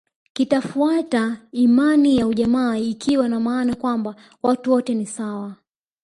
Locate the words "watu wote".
4.43-4.93